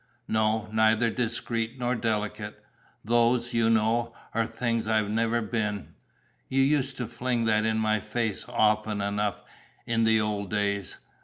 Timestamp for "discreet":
1.11-1.77